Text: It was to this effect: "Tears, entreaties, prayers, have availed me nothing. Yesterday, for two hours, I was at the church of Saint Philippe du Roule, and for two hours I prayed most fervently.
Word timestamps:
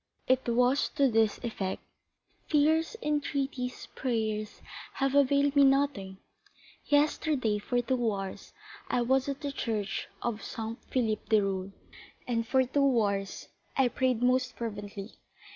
It 0.25 0.49
was 0.49 0.89
to 0.95 1.11
this 1.11 1.37
effect: 1.43 1.83
"Tears, 2.49 2.97
entreaties, 3.03 3.85
prayers, 3.93 4.63
have 4.93 5.13
availed 5.13 5.55
me 5.55 5.63
nothing. 5.63 6.17
Yesterday, 6.85 7.59
for 7.59 7.83
two 7.83 8.11
hours, 8.11 8.51
I 8.89 9.01
was 9.03 9.29
at 9.29 9.41
the 9.41 9.51
church 9.51 10.07
of 10.23 10.43
Saint 10.43 10.83
Philippe 10.85 11.27
du 11.29 11.43
Roule, 11.43 11.71
and 12.27 12.47
for 12.47 12.63
two 12.63 12.99
hours 12.99 13.49
I 13.77 13.89
prayed 13.89 14.23
most 14.23 14.55
fervently. 14.57 15.19